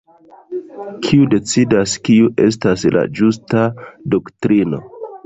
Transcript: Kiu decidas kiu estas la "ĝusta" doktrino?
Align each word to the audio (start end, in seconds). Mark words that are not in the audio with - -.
Kiu 1.07 1.27
decidas 1.33 1.93
kiu 2.09 2.29
estas 2.45 2.87
la 2.97 3.05
"ĝusta" 3.21 3.67
doktrino? 4.15 4.81